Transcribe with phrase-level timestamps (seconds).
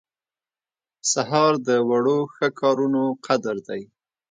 [1.11, 3.81] سهار د وړو ښه کارونو قدر دی.